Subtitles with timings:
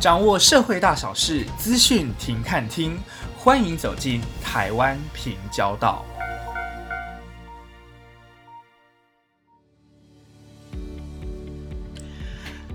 [0.00, 2.96] 掌握社会大小事，资讯停看听，
[3.36, 6.04] 欢迎走进台湾平交道。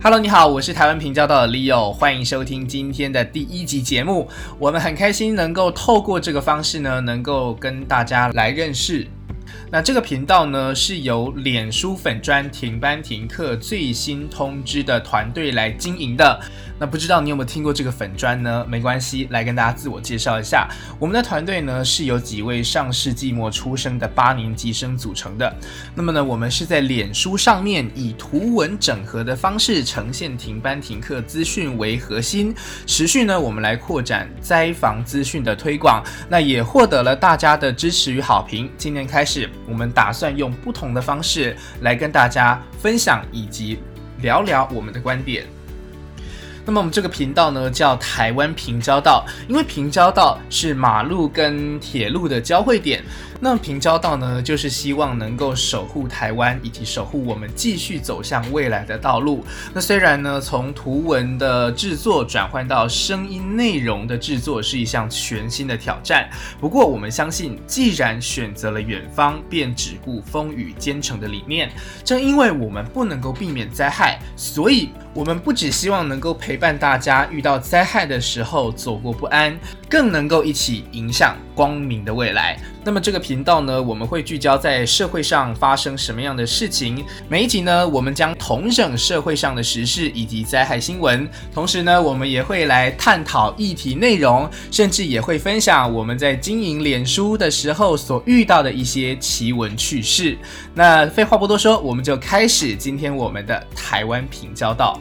[0.02, 4.30] Hello，你好，我是台湾平交道的 Leo，欢迎收听今天的第一集节目。
[4.60, 9.08] 我们很开心能够透过这个方式呢，能够跟大家来认识。
[9.72, 16.42] 那这个频道呢，是由脸书粉专停班停课最新通知的团队来经营的。
[16.80, 18.66] 那不知道你有没有听过这个粉砖呢？
[18.68, 20.68] 没关系，来跟大家自我介绍一下。
[21.00, 25.56] 我们的团队呢是由几位上世纪末出生的八年级生组成的。
[25.96, 32.54] 那么呢，我们是在脸书上面以图文整合的方式呈现停班停课资讯为核心，
[32.86, 36.04] 持续呢我们来扩展灾防资讯的推广。
[36.28, 38.70] 那也获得了大家的支持与好评。
[38.78, 43.80] 今年开始，我们打算用不同的方式来跟大家分享以及
[44.22, 45.46] 聊聊我们的观点。
[46.66, 53.04] 那么我们这个频道呢，叫台湾平交道，因为平交道是马路跟铁路的交汇点。
[53.42, 59.44] 那平交道呢，就是希望能够守护台湾，以及守护我们继续走向未来的道路。
[59.74, 66.30] 那虽然呢，从图文的制作转换到声音内容的制作是一项全新的挑战。
[66.62, 71.70] 不过我们相信，既然选择了远方，便只顾风雨兼程的理念。
[72.06, 79.56] 正因为我们不能够避免灾害，所以我们不只希望能够陪伴大家遇到灾害的时候走过不安，
[79.88, 82.58] 更能够一起迎向光明的未来。
[82.86, 87.04] 那么这个频道呢，我们会聚焦在社会上发生什么样的事情。
[87.30, 100.38] 每一集呢，我们将同整社会上的时事以及灾害新闻，同时呢，我们也会来探讨议题内容，甚至也会分享我们在经营脸书的时候所遇到的一些奇闻趣事。
[100.74, 105.00] 那废话不多说，我们就开始今天我们的台湾平交道。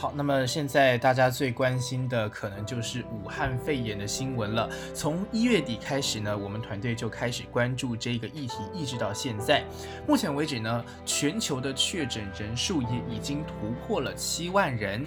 [0.00, 4.70] 好，那么现在大家最关心的可能就是武汉肺炎的新闻了。
[4.94, 9.64] 从一月底开始呢，我们团队就开始关注这个议题，一直到现在。
[10.06, 15.04] 目前为止呢，全球的确诊人数也已经突破了七万人，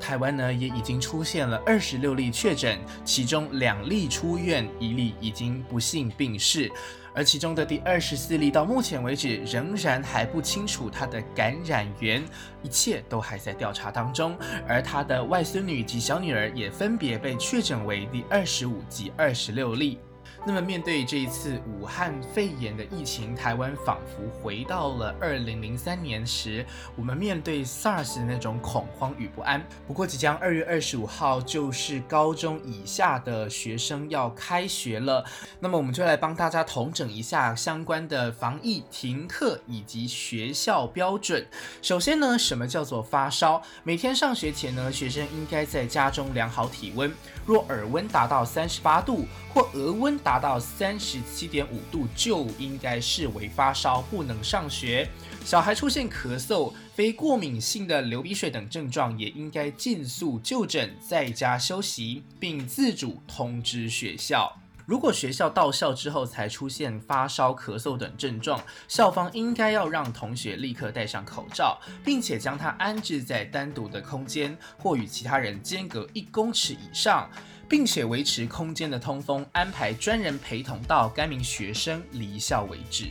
[0.00, 6.72] 台湾呢也已经出现了二十六例确诊，其中两例出院，一例已经不幸病逝。
[7.14, 12.24] 而其中的第二十四例到目前为止仍然还不清楚他的感染源，
[12.62, 14.36] 一切都还在调查当中。
[14.66, 19.98] 而他的外孙女及小女儿也分别被确诊为第二十五及二十六例。
[20.46, 26.64] 那么，面对这一次武汉肺炎的疫情，台湾仿佛回到了二零零三年时，
[26.96, 29.62] 我们面对 SARS 的那种恐慌与不安。
[29.86, 35.24] 不过，即将二月二十五号就是高中以下的学生要开学了，
[35.60, 41.46] 那么我们就来帮大家统整一下相关的防疫停课以及学校标准。
[41.82, 43.62] 首先呢，什么叫做发烧？
[43.82, 47.12] 每天上学前呢，学生应该在家中量好体温。
[47.46, 55.10] 若耳温达到三十八度或额温达达到三十七点五度，就应该视为发烧，不能上学。
[55.44, 64.56] 小孩出现咳嗽、非过敏性的流鼻水等症状，也应该尽速就诊，在家休息，并自主通知学校。
[64.86, 77.28] 如果学校到校之后才出现发烧、咳嗽等症状，校方应该要让同学立刻戴上口罩，并且将他安置在单独的空间或与其他人间隔一公尺以上，
[77.70, 83.06] 并且维持空间的通风，安排专人陪同到该名学生离校为止。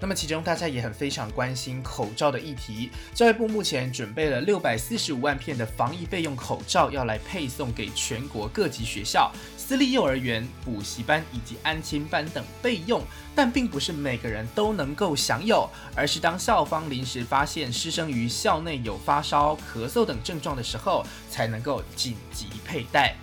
[0.00, 2.88] 那么，其中大家也很非常关心口罩的议题。
[3.12, 13.02] 教育部目前准备了六百四十五万片的防疫备用口罩，要来配送给全国各级学校、私立幼儿园、补习班以及安亲班等备用。
[13.34, 23.16] 但并不是每个人都能够享有，而是当校方临时发现师生于校内有发烧、咳嗽等症状的时候，才能够紧急佩戴。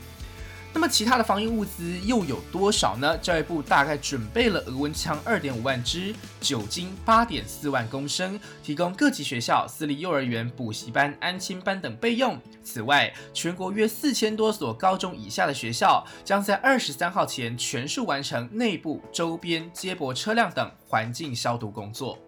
[0.76, 3.18] 那么其他的防疫物资又有多少呢？
[3.20, 12.38] 教育部大概准备了额温枪二点五万支，酒精八点四万公升，提供各级学校、私立幼儿园、补习班、安亲班等备用。
[12.62, 22.20] 此外，全国约四千多所高中以下的学校，将在二十三号前全数完成内部、周边接驳车辆等环境消毒工作。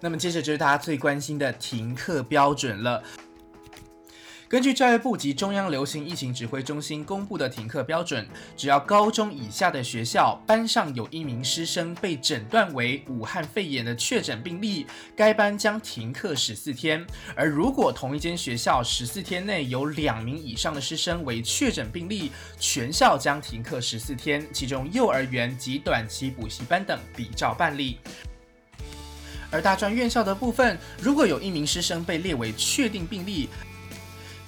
[0.00, 3.00] 那么接着就是大家最关心的停课标准了。
[4.48, 17.04] 根据教育部及中央流行疫情指挥中心公布的停课标准，只要高中以下的学校班上有一名师生被诊断为武汉肺炎的确诊病例，该班将停课十四天；
[17.36, 27.98] 而如果同一间学校十四天内有两名以上的师生为确诊病例，全校将停课十四天，其中幼儿园及短期补习班等比照办理。
[29.50, 33.50] 而大专院校的部分，如果有一名师生被列为确定病例，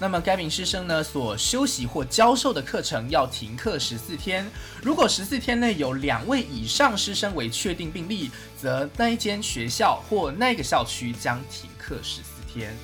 [0.03, 4.51] 那么该名师生呢所修习或教授的课程要停课十四天。
[4.83, 12.75] 如果十四天内有两位以上师生为确定病例，则那一间学校或那个校区将停课十四天。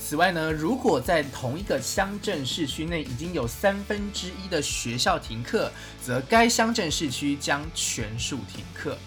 [0.00, 5.70] 此外呢，如果在同一个乡镇市区内已经有三分之一的学校停课，
[6.04, 8.98] 则该乡镇市区将全数停课。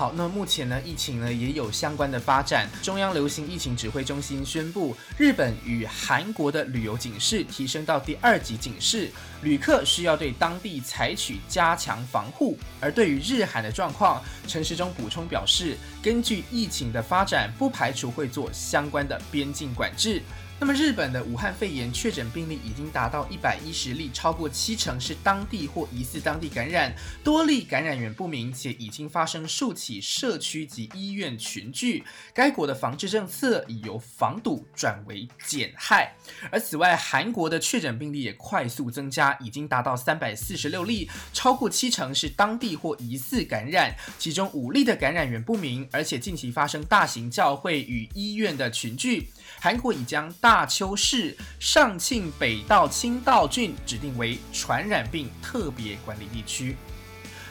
[0.00, 2.66] 好，那目前呢，疫情呢也有相关的发展。
[2.82, 9.10] 中央流行疫情指挥中心宣布，日本与韩国的旅游警示提升到第二级警示，
[9.42, 12.58] 旅客需要对当地采取加强防护。
[12.80, 20.22] 而对于日韩的状况，陈时中补充表示，根据疫情的发展，不排除会做相关的边境管制。
[20.60, 32.04] 那么日本的武汉肺炎确诊病例已经达到一百一十例，超过七成是当地或疑似当地感染，多例感染源不明，且已经发生数起社区及医院群聚。
[32.34, 36.14] 该国的防治政策已由防堵转为减害。
[36.52, 49.30] 而此外，韩国的确诊病例也快速增加，已经达到三百四十六例，超过七成是当地或疑似感染，其中五例的感染源不明，而且近期发生大型教会与医院的群聚。
[49.58, 56.76] 韩国已将大大邱市上庆北道清道郡指定为传染病特别管理地区。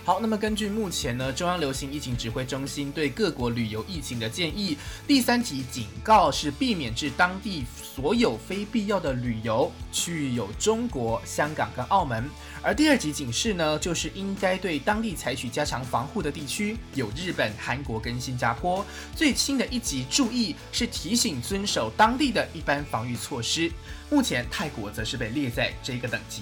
[0.09, 4.75] 好，那么根据目前呢，中央流行疫情指挥中心对各国旅游疫情的建议，
[5.07, 12.27] 第三级警告是避免至当地所有非必要的旅游区域有中国香港跟澳门，
[12.63, 18.83] 而第二级警示呢，就是应该对当地采取加强防护的地区有日本、韩国跟新加坡。
[19.15, 23.71] 最轻的一级注意是提醒遵守当地的一般防御措施。
[24.09, 26.41] 目前泰国则是被列在这个等级。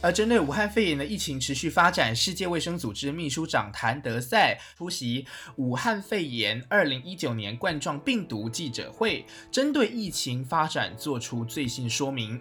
[0.00, 12.40] 而针对武汉肺炎的疫情持续发展，世界卫生组织秘书长谭德赛出席武汉肺炎二零一九年冠状病毒记者会，针对疫情发展做出最新说明。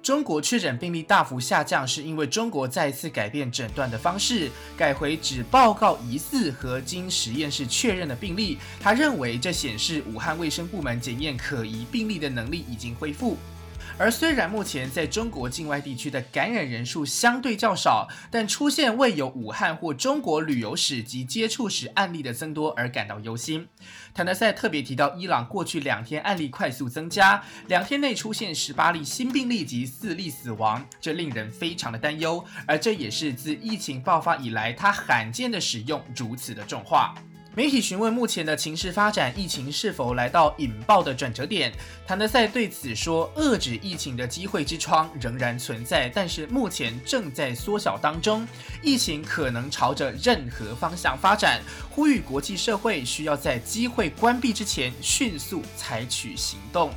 [0.00, 8.58] 中国确诊病例大幅下降，是因为中国再次改变诊断的方式，改回只报告疑似和经实验室确认的病例。
[8.80, 13.36] 他认为这显示武汉卫生部门检验可疑病例的能力已经恢复。
[14.02, 23.68] 而虽然目前在中国境外地区的感染人数相对较少，但出现未有武汉或中国旅游史及接触史案例的增多而感到忧心。
[24.12, 32.44] 谭德赛特别提到，伊朗过去两天案例快速增加，两天内出现十八例新病例及四例死亡，这令人非常的担忧。
[32.66, 37.14] 而这也是自疫情爆发以来，他罕见的使用如此的重话。
[37.54, 41.70] 媒体询问目前的情势发展，疫情是否来到引爆的转折点？
[42.06, 48.48] 谭德赛对此说：“遏制疫情的机会之窗仍然存在，但是目前正在缩小当中。
[48.80, 51.60] 疫情可能朝着任何方向发展，
[51.90, 56.90] 呼吁国际社会需要在机会关闭之前迅速采取行动。”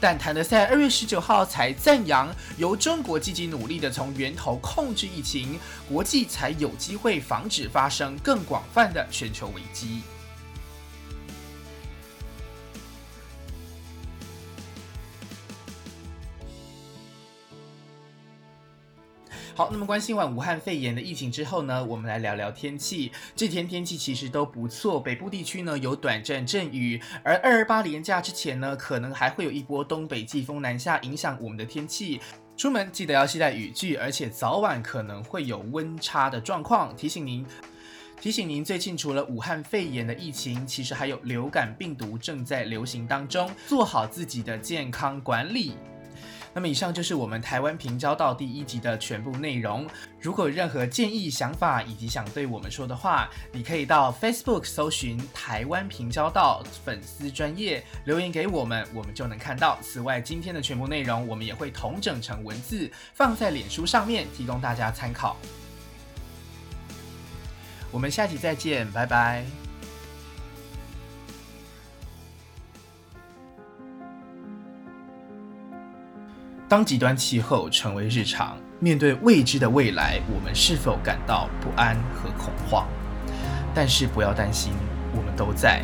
[0.00, 10.00] 但谭德赛二月十九号才赞扬，由中国积极努力的从源头控制疫情，国际才有机会防止发生更广泛的全球危机。
[19.60, 23.12] 好，那么关心完武汉肺炎的疫情之后呢，我们来聊聊天气。
[23.36, 32.22] 这天天气其实都不错，北部地区呢有短暂阵雨，而二二八连假之前呢，可能还会有一波东北季风南下，影响我们的天气。
[32.56, 36.96] 出门记得要携带雨具，而且早晚可能会有温差的状况。
[36.96, 37.44] 提醒您，
[38.18, 45.74] 提醒您，最近除了武汉肺炎的疫情，其实还有流感病毒正在流行当中，做好自己的健康管理。
[46.52, 49.86] 那么以上就是我们台湾平交道第一集的全部内容。
[50.20, 59.78] 如果有任何建议、想法以及想对我们说的话，你可以到 Facebook 搜寻台湾平交道粉丝专业留言给我们，我们就能看到。
[59.80, 65.36] 此外，今天的全部内容我们也会同整成文字放在脸书上面，提供大家参考。
[67.92, 69.59] 我们下期再见，拜拜。
[76.70, 82.86] 当极端气候成为日常，面对未知的未来，我们是否感到不安和恐慌？
[83.74, 84.72] 但是不要担心，
[85.12, 85.82] 我们都在。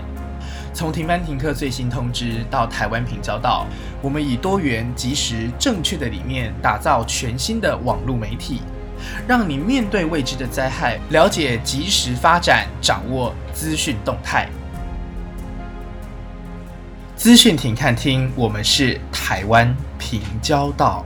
[0.72, 3.66] 从停班停课最新通知到台湾平交道，
[4.00, 8.60] 我们以多元、及时、正确的理念，打造全新的网络媒体，
[9.26, 14.48] 让你面对未知的灾害，了解及时发展，掌握资讯动态。
[17.16, 21.04] 资讯亭看听，我们是台湾平交道。